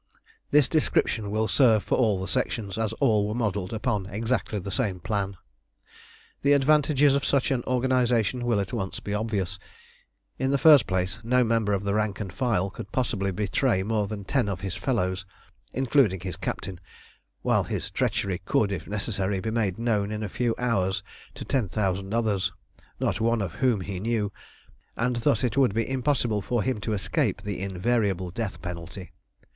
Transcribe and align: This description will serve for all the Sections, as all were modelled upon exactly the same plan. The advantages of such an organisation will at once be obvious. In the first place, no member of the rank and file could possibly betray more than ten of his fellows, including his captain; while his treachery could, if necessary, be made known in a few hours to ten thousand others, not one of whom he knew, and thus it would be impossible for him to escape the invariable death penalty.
This 0.49 0.67
description 0.67 1.29
will 1.29 1.47
serve 1.47 1.83
for 1.83 1.95
all 1.95 2.19
the 2.19 2.27
Sections, 2.27 2.75
as 2.75 2.91
all 2.93 3.27
were 3.27 3.35
modelled 3.35 3.71
upon 3.71 4.07
exactly 4.07 4.57
the 4.57 4.71
same 4.71 4.99
plan. 4.99 5.37
The 6.41 6.53
advantages 6.53 7.13
of 7.13 7.23
such 7.23 7.51
an 7.51 7.61
organisation 7.67 8.43
will 8.43 8.59
at 8.59 8.73
once 8.73 8.99
be 8.99 9.13
obvious. 9.13 9.59
In 10.39 10.49
the 10.49 10.57
first 10.57 10.87
place, 10.87 11.19
no 11.23 11.43
member 11.43 11.71
of 11.71 11.83
the 11.83 11.93
rank 11.93 12.19
and 12.19 12.33
file 12.33 12.71
could 12.71 12.91
possibly 12.91 13.29
betray 13.31 13.83
more 13.83 14.07
than 14.07 14.23
ten 14.23 14.49
of 14.49 14.61
his 14.61 14.73
fellows, 14.73 15.23
including 15.71 16.21
his 16.21 16.35
captain; 16.35 16.79
while 17.43 17.65
his 17.65 17.91
treachery 17.91 18.41
could, 18.43 18.71
if 18.71 18.87
necessary, 18.87 19.39
be 19.39 19.51
made 19.51 19.77
known 19.77 20.11
in 20.11 20.23
a 20.23 20.29
few 20.29 20.55
hours 20.57 21.03
to 21.35 21.45
ten 21.45 21.69
thousand 21.69 22.11
others, 22.11 22.51
not 22.99 23.21
one 23.21 23.39
of 23.39 23.53
whom 23.53 23.81
he 23.81 23.99
knew, 23.99 24.31
and 24.97 25.17
thus 25.17 25.43
it 25.43 25.57
would 25.57 25.75
be 25.75 25.87
impossible 25.87 26.41
for 26.41 26.63
him 26.63 26.81
to 26.81 26.93
escape 26.93 27.43
the 27.43 27.59
invariable 27.61 28.31
death 28.31 28.63
penalty. 28.63 29.11